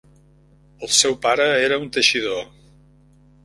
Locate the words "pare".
1.27-1.47